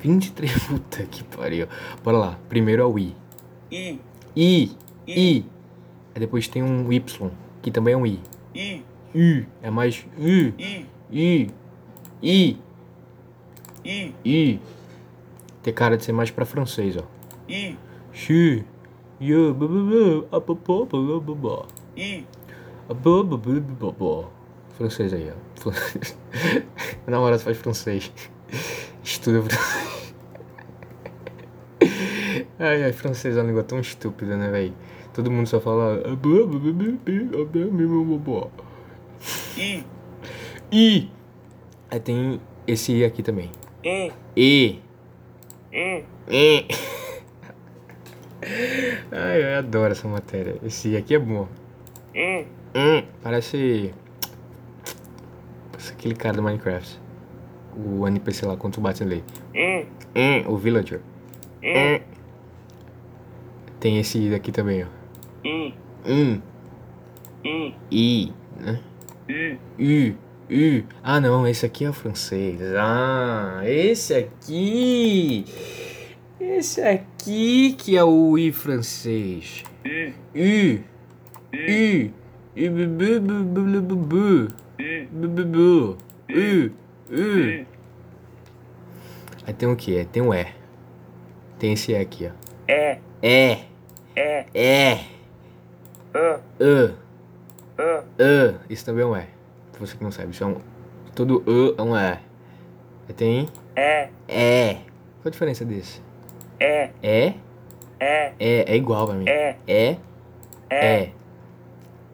[0.00, 1.66] 23, puta que pariu.
[2.02, 2.38] Bora lá.
[2.48, 3.14] Primeiro é o I.
[3.70, 4.00] i,
[4.36, 4.70] I,
[5.06, 5.44] I.
[6.14, 7.30] Aí depois tem um Y,
[7.62, 8.20] que também é um I.
[8.54, 8.82] i,
[9.14, 11.50] I, é mais I, i, I,
[12.22, 12.58] I,
[13.84, 14.60] i, I.
[15.62, 17.02] Tem cara de ser mais pra francês, ó.
[17.48, 17.76] i,
[18.12, 18.64] Xi,
[19.20, 22.24] a, bu, bu, bu, bu, e.
[24.76, 25.70] Francês aí, ó.
[27.20, 28.12] hora você faz francês.
[29.02, 30.14] Estuda francês.
[32.58, 34.74] Ai, ai, francês é uma língua tão estúpida, né, velho?
[35.12, 36.02] Todo mundo só fala.
[39.56, 39.84] E.
[40.70, 41.10] E.
[41.90, 43.50] Aí tem esse I aqui também.
[43.84, 44.12] E.
[44.36, 44.80] E.
[45.72, 46.04] E.
[46.28, 46.66] e.
[49.12, 50.56] Ai, eu adoro essa matéria.
[50.62, 51.48] Esse I aqui é bom.
[52.16, 53.92] Hum, parece.
[55.72, 56.98] Parece aquele cara do Minecraft.
[57.76, 59.22] O NPC lá, quando tu bate nele.
[59.54, 61.00] e, Hum, o Villager.
[61.62, 62.00] e, Hum.
[63.78, 64.86] Tem esse I daqui também, ó.
[65.46, 65.74] i,
[66.06, 66.40] Hum,
[67.44, 68.80] i, I, né?
[69.28, 70.14] i, U,
[70.48, 70.84] U.
[71.02, 72.58] Ah, não, esse aqui é o francês.
[72.78, 75.44] Ah, esse aqui.
[76.40, 79.62] Esse aqui que é o I francês.
[79.84, 80.95] i, U,
[81.56, 82.12] U,
[82.56, 84.48] U, bu, bu, bu, bu, bu, bu.
[84.78, 85.96] i, Bu, bu, bu.
[86.28, 86.70] U,
[87.10, 87.48] U.
[87.48, 87.66] i,
[89.46, 90.04] Aí tem o que?
[90.06, 90.46] Tem o E.
[91.58, 92.30] Tem esse E aqui, ó.
[92.68, 93.58] é, é,
[94.54, 94.98] E,
[96.14, 96.94] ã, E,
[97.78, 98.54] ã, E.
[98.72, 99.22] Isso também é um E.
[99.72, 100.56] Pra você que não sabe, isso é um.
[101.14, 102.18] Todo E é um E.
[103.08, 104.74] Aí tem é, E.
[105.22, 106.00] Qual a diferença desse?
[106.58, 107.34] é, É,
[108.00, 109.24] é, é, é igual pra mim.
[109.28, 109.96] é, É,
[110.70, 111.10] é, é.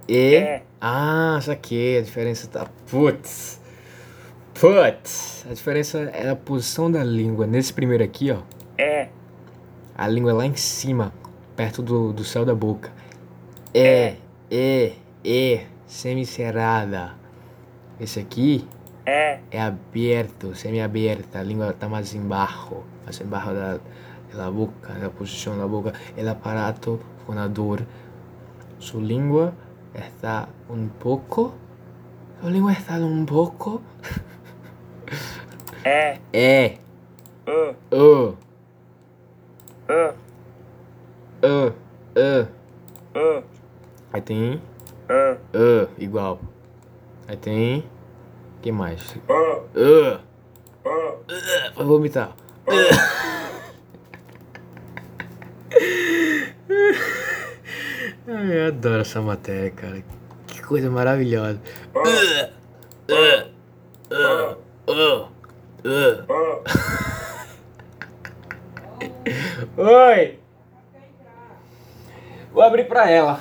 [0.08, 0.34] E.
[0.36, 0.62] É.
[0.80, 1.98] Ah, saquei.
[1.98, 2.66] A diferença tá.
[2.90, 3.60] Putz.
[4.54, 5.46] Putz.
[5.48, 7.46] A diferença é a posição da língua.
[7.46, 8.38] Nesse primeiro aqui, ó.
[8.78, 9.08] é,
[9.96, 11.12] A língua é lá em cima,
[11.56, 12.92] perto do, do céu da boca.
[13.74, 14.16] É,
[14.50, 14.92] é,
[15.24, 17.14] é, semicerrada.
[17.98, 18.66] Esse aqui
[19.06, 21.38] é, é aberto, semi-aberta.
[21.38, 23.80] A língua tá mais embaixo, mais embaixo da,
[24.34, 25.92] da boca, da posição da boca.
[26.16, 27.82] El aparato fonador.
[28.78, 29.54] Su língua
[29.94, 31.54] está un poco.
[32.40, 33.80] Su língua está un poco.
[35.84, 36.78] é, É,
[37.46, 38.34] ã, o,
[39.88, 40.14] ã,
[41.42, 41.72] o,
[42.18, 42.46] o.
[43.14, 43.42] ã,
[44.12, 44.60] Aí tem
[45.08, 46.40] ã, Uh, igual.
[47.28, 47.84] Aí tem.
[48.60, 49.14] que mais?
[49.28, 50.20] Uh, ã,
[50.86, 51.18] uh,
[51.76, 52.34] vou vomitar.
[58.34, 60.02] Ai, eu adoro essa matéria, cara.
[60.46, 61.60] Que coisa maravilhosa.
[61.94, 62.48] Uh,
[63.12, 63.44] uh,
[64.10, 64.56] uh,
[64.88, 65.28] uh,
[65.84, 66.62] uh.
[69.76, 70.38] Oi!
[72.54, 73.38] Vou abrir pra ela.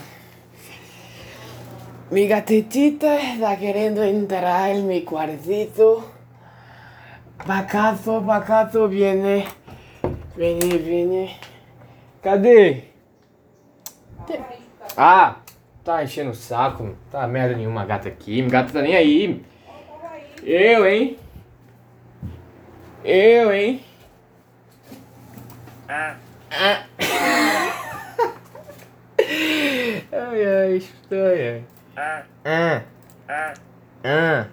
[2.12, 6.04] Mi gatitita está querendo entrar en mi cuartito.
[7.48, 9.48] Pacato, pacato, viene.
[10.36, 11.40] Viene, viene.
[12.22, 12.91] Cadê?
[14.98, 15.38] Ah,
[15.84, 16.96] tá enchendo o saco.
[17.12, 18.42] Tá merda nenhuma gata aqui.
[18.44, 19.44] Gata tá nem aí.
[20.44, 21.18] Eu, hein?
[23.04, 23.84] Eu, hein?
[25.88, 26.16] ah,
[30.14, 31.64] Ai, ai, ai, ai.
[31.98, 32.82] ah, Ah,
[33.28, 33.54] ah,
[34.04, 34.04] ah.
[34.04, 34.48] ã,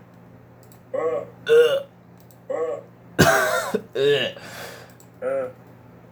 [0.94, 1.84] Uh, ã,
[2.50, 2.82] uh,
[5.22, 5.50] ã,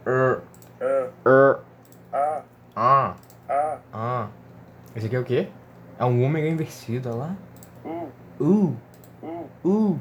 [0.05, 0.41] uh,
[0.81, 1.59] ã, uh.
[2.13, 2.41] ah,
[2.75, 3.15] Ah,
[3.57, 4.27] ah, ah.
[4.95, 5.47] Esse aqui é o quê?
[5.99, 7.35] É um ômega invertido, olha lá.
[7.85, 8.07] u,
[8.39, 8.75] Uh,
[9.63, 9.99] u, uh.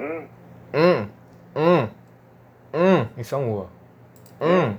[0.00, 0.28] um,
[0.74, 1.08] Um,
[1.56, 1.88] um,
[2.74, 3.20] um.
[3.20, 3.68] Isso é um U.
[4.40, 4.44] ó.
[4.44, 4.76] Um.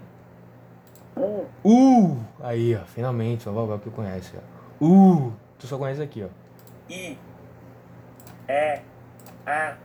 [1.17, 2.17] um, Uh.
[2.41, 2.85] Aí, ó.
[2.85, 4.33] Finalmente, uma vogal que eu conheço.
[4.81, 4.85] Ó.
[4.85, 5.33] Uh.
[5.59, 6.27] Tu só conhece aqui, ó.
[6.89, 7.17] i,
[8.47, 8.81] é,
[9.45, 9.75] a,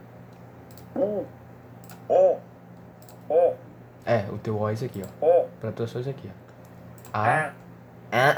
[0.95, 1.25] u,
[2.09, 2.39] o,
[3.29, 3.55] o,
[4.05, 5.27] É, o teu O é esse aqui, ó.
[5.27, 7.19] o, Pra tu é só esse aqui, ó.
[7.19, 7.53] a, A,
[8.13, 8.37] Ah.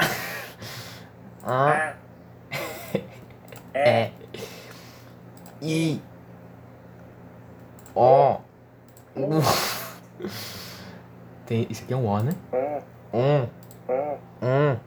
[1.43, 1.73] Ah.
[1.73, 1.95] É.
[3.77, 4.11] É.
[5.61, 6.01] I.
[7.93, 8.37] O.
[9.17, 9.41] U.
[11.45, 12.31] Tem, isso aqui é um O, né?
[13.13, 13.47] Um.
[14.41, 14.79] Um.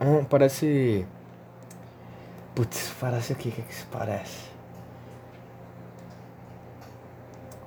[0.00, 0.24] Um.
[0.24, 1.06] Parece.
[2.54, 3.48] Putz, parece o que?
[3.48, 4.50] O que que isso parece?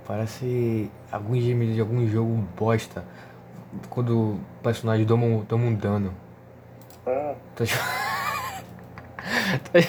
[0.06, 3.06] Parece algum gemido de algum jogo bosta.
[3.90, 6.14] Quando o personagem toma um, toma um dano.
[7.06, 7.36] Um.
[7.56, 7.66] Tá,
[9.72, 9.80] tá,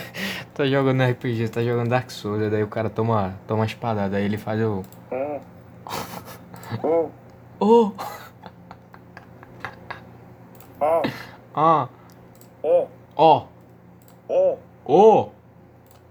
[0.54, 4.24] tá jogando RPG, tá jogando Dark Souls, daí o cara toma, toma uma espadada, aí
[4.24, 4.82] ele faz o.
[5.12, 5.40] Um.
[6.82, 7.10] Um.
[7.60, 7.92] Oh!
[10.80, 11.02] A.
[11.54, 11.88] Ah!
[12.62, 12.88] O.
[13.16, 13.46] Ó!
[14.28, 14.58] O.
[14.84, 15.30] Oh!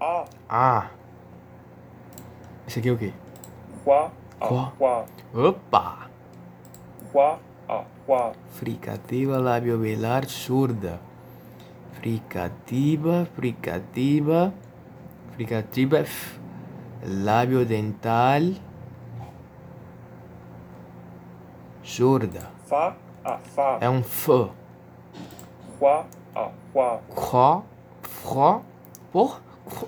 [0.00, 0.24] A.
[0.48, 0.90] Ah!
[2.66, 3.12] Esse aqui é o quê?
[3.84, 4.10] Quá.
[4.40, 4.46] A.
[4.46, 4.72] Quá.
[4.78, 5.04] Quá.
[5.34, 6.10] Opa!
[7.12, 7.38] Quá.
[7.68, 7.84] A.
[8.06, 8.32] Quá.
[8.50, 11.00] Fricativa labiovelar surda.
[11.94, 14.52] Fricativa, fricativa,
[15.34, 16.38] fricativa, f-
[17.02, 18.42] labio dental
[21.82, 22.50] surda.
[22.66, 22.94] Fá.
[23.24, 23.38] A.
[23.38, 23.78] Fá.
[23.80, 24.50] É um f.
[25.78, 26.04] Quá.
[26.34, 26.50] A.
[26.72, 27.00] Quá.
[27.14, 27.62] Khó,
[28.02, 28.62] fro,
[29.12, 29.40] por,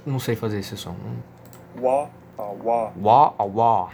[0.07, 0.95] não sei fazer esse som.
[1.79, 2.09] Wá.
[2.39, 2.43] A.
[2.43, 2.93] Wá.
[2.97, 3.89] Wá, a wá.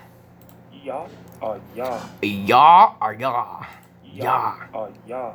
[0.85, 1.07] Ya.
[1.42, 1.59] A.
[1.74, 2.00] Ya.
[2.22, 3.61] Ya, a ya.
[4.14, 4.68] Ya.
[4.72, 4.88] A.
[5.09, 5.35] Ya.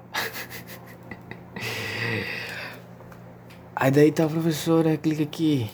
[3.76, 5.70] Aí daí tá a professora, clica aqui.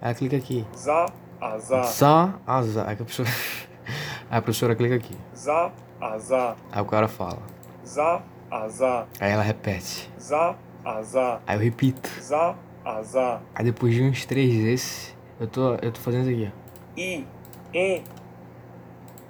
[0.00, 0.66] Ela clica aqui.
[0.74, 1.06] Za.
[1.38, 1.58] A.
[1.58, 1.82] Za.
[1.82, 2.86] Za, a za.
[2.86, 3.28] Aí a professora,
[4.30, 5.14] aí a professora clica aqui.
[5.34, 5.70] Za.
[6.00, 6.18] A.
[6.18, 6.56] Za.
[6.72, 7.42] Aí o cara fala.
[7.84, 8.22] Za.
[8.50, 8.68] A.
[8.68, 9.06] Za.
[9.20, 10.10] Aí ela repete.
[10.18, 10.56] Za.
[10.82, 11.02] A.
[11.02, 11.42] Za.
[11.46, 12.08] Aí eu repito.
[12.22, 12.56] Za.
[12.82, 13.02] A.
[13.02, 13.42] Za.
[13.54, 16.52] Aí depois de uns três desses, eu tô, eu tô fazendo isso aqui,
[16.96, 17.00] ó.
[17.00, 17.26] I.
[17.74, 18.02] E.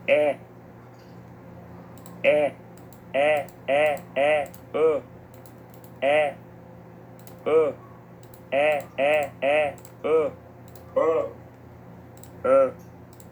[0.06, 0.36] É.
[2.22, 2.52] É.
[3.14, 3.46] É.
[3.66, 4.00] É.
[4.14, 4.48] É.
[4.74, 5.02] E.
[6.02, 6.34] É.
[7.46, 7.74] E.
[8.50, 8.84] É.
[8.98, 9.30] É.
[9.42, 9.74] É.
[10.04, 10.32] E.
[10.96, 11.32] E.
[12.44, 12.72] E.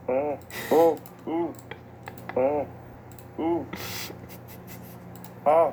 [0.08, 0.38] Um.
[0.70, 0.98] U.
[1.26, 1.54] U.
[2.36, 2.66] Um.
[3.38, 3.66] U.
[5.44, 5.72] A.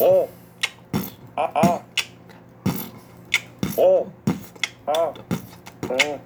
[0.00, 0.28] O.
[1.36, 1.44] A.
[1.54, 1.82] A.
[3.76, 4.06] O.
[4.86, 5.14] A.
[5.90, 6.18] Um.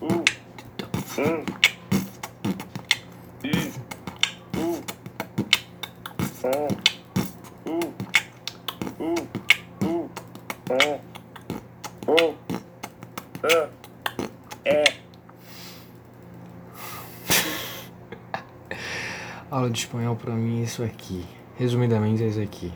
[0.00, 0.41] U.
[1.18, 1.44] Um.
[3.44, 3.72] I.
[4.56, 4.80] U.
[6.42, 6.68] Um.
[7.66, 7.80] U.
[8.98, 9.14] U.
[9.82, 10.10] U.
[10.70, 11.00] Um.
[12.06, 12.34] O.
[13.44, 13.68] E.
[14.64, 14.84] É.
[19.50, 21.26] Aula de espanhol pra mim é isso aqui.
[21.56, 22.72] Resumidamente é isso aqui.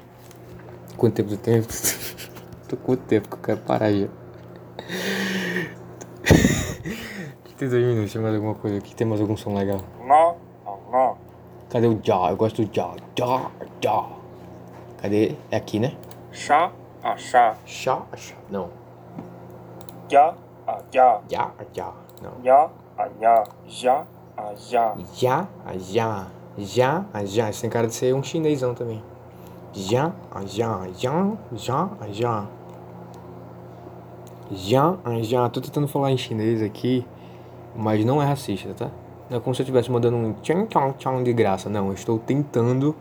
[0.94, 1.62] Quanto tempo você tem?
[2.68, 4.09] Tô com quanto tempo que eu quero parar já?
[7.68, 8.94] Dois minutos, tem mais alguma coisa aqui?
[8.94, 9.81] Tem mais algum som legal?
[10.05, 10.35] Nó.
[10.90, 11.14] Nó.
[11.68, 12.31] Cadê o já?
[12.31, 12.94] Eu gosto do já.
[13.18, 13.50] Já,
[13.81, 14.05] já.
[15.02, 15.35] Cadê?
[15.50, 15.96] É aqui, né?
[16.33, 16.70] Chá.
[17.02, 17.57] A chá.
[17.66, 18.35] Chá, chá.
[18.50, 18.70] Não.
[20.09, 20.35] Já.
[20.66, 21.20] A já.
[21.29, 21.92] Já, já.
[22.22, 22.33] Não.
[22.44, 22.70] Ya.
[22.96, 23.44] A ya.
[23.66, 24.07] Já.
[24.37, 24.94] A já.
[25.14, 25.46] Já,
[25.79, 26.26] já.
[26.59, 27.50] Já, já.
[27.50, 29.02] Isso tem cara de ser um chinesão também.
[29.72, 30.12] Já,
[30.46, 32.46] já, já, já, já.
[34.50, 35.48] Já, já.
[35.48, 37.05] Tô tentando falar em chinês aqui,
[37.77, 38.91] mas não é racista, tá?
[39.29, 41.69] Não é como se eu estivesse mandando um tchang tchang tchang de graça.
[41.69, 42.95] Não, eu estou tentando.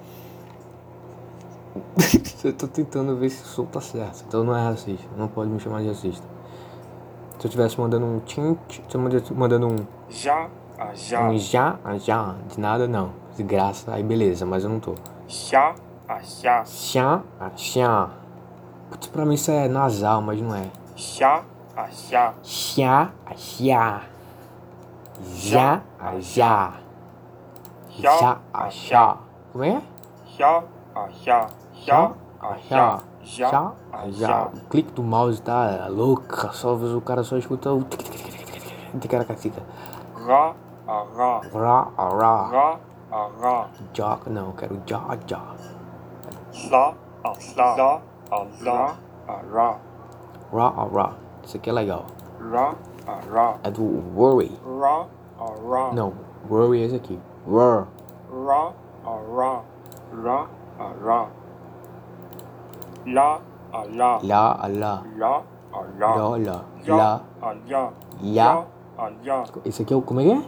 [2.44, 4.24] eu tô tentando ver se o som tá certo.
[4.28, 5.08] Então não é racista.
[5.18, 6.26] Não pode me chamar de racista.
[7.40, 9.76] Se eu estivesse mandando um tchim, se eu mandando um
[10.10, 10.50] Já.
[10.78, 11.30] A já.
[11.30, 13.14] um já, ah, já, de nada não.
[13.38, 14.96] De graça, aí beleza, mas eu não tô.
[15.28, 15.74] Chá.
[16.08, 16.64] A chá.
[16.66, 18.10] Xá, ah, xá.
[18.90, 20.70] Putz, pra mim isso é nasal, mas não é.
[20.96, 21.44] Chá.
[22.44, 24.15] Xá, ah, xá.
[25.24, 26.74] Já, ah, já.
[27.90, 29.18] Já, ah, já.
[29.52, 29.82] Como é?
[30.38, 30.64] Já,
[31.74, 32.12] Já.
[32.42, 32.48] ah,
[33.98, 34.28] A já.
[34.28, 34.44] já.
[34.54, 38.36] O clique do mouse tá louca, só o cara só escuta o tic tic tic
[38.36, 39.64] tic tic de caracatica.
[40.26, 40.54] Rá.
[40.88, 41.42] A rá.
[41.52, 42.48] Rá, ah, rá.
[42.48, 42.80] Rá.
[43.12, 43.68] A rá.
[43.94, 45.42] Já, não, quero já, já.
[46.70, 46.94] Lá.
[47.24, 47.76] A lá.
[47.76, 48.02] Lá.
[48.32, 48.96] A lá.
[49.28, 49.78] A rá.
[50.54, 51.14] Rá, ah, rá.
[51.44, 52.06] Isso aqui é legal.
[52.52, 52.76] Rá.
[53.08, 53.56] A rá.
[53.64, 53.84] É do
[54.16, 54.52] worry.
[54.80, 55.06] Rá.
[55.40, 55.94] A rá.
[55.94, 56.14] Não,
[56.50, 57.20] worry é esse aqui.
[57.48, 57.88] Roar.
[58.32, 58.72] Rá.
[59.06, 59.62] A rá.
[60.24, 60.48] Rá.
[60.80, 61.28] A rá.
[63.06, 63.42] Lá.
[63.72, 64.20] A lá.
[64.24, 65.04] Lá, a lá.
[65.18, 65.44] Lá.
[65.72, 66.16] A lá.
[66.16, 66.66] Lá, lá.
[66.84, 66.96] Ya.
[66.96, 67.22] Lá.
[67.42, 67.90] A ya.
[68.24, 68.66] Ya.
[68.98, 69.44] A ya.
[69.66, 70.02] Esse aqui é o.
[70.02, 70.42] Como é que é?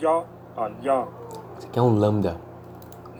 [0.00, 0.24] Ya.
[0.56, 1.06] A ya.
[1.58, 2.36] Esse aqui é um lambda.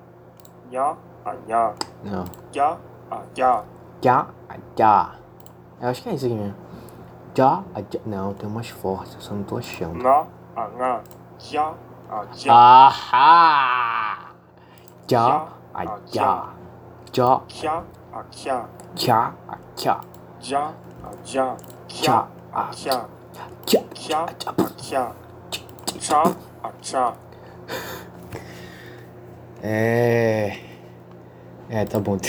[0.71, 1.73] já, a já,
[2.03, 2.25] Não.
[2.51, 2.77] já,
[3.11, 3.63] a já,
[4.01, 4.27] Já,
[4.77, 5.15] já.
[5.79, 6.55] Eu acho que é isso aqui mesmo.
[7.35, 7.99] Já, já.
[8.05, 10.01] Não, tem umas fortes, eu só não tô achando.
[10.03, 10.25] na,
[10.55, 11.01] a ngá,
[11.39, 11.73] já,
[12.09, 14.17] a já, Ahá!
[15.07, 15.47] Já, a
[16.13, 16.53] já.
[17.13, 18.65] Já, já, a já,
[18.95, 20.01] já, a já.
[20.39, 21.57] já, a já,
[21.89, 23.07] Já, a já,
[23.67, 25.15] Já, já, a já,
[25.99, 27.15] chá, a chá.
[29.61, 30.59] É.
[31.69, 32.17] É, tá bom.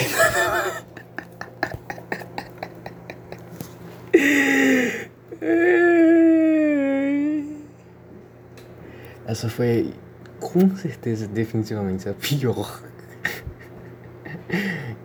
[9.26, 9.92] Essa foi
[10.40, 12.80] com certeza, definitivamente, a pior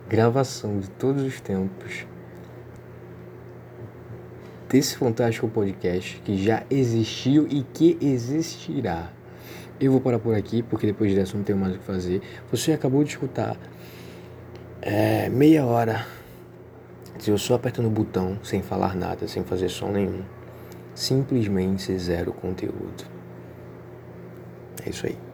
[0.08, 2.06] gravação de todos os tempos
[4.68, 9.10] desse fantástico podcast que já existiu e que existirá.
[9.80, 12.22] Eu vou parar por aqui, porque depois dessa não tenho mais o que fazer.
[12.50, 13.56] Você acabou de escutar
[14.82, 16.06] é, meia hora
[17.18, 20.22] de eu só apertando o botão, sem falar nada, sem fazer som nenhum.
[20.94, 23.04] Simplesmente zero conteúdo.
[24.84, 25.33] É isso aí.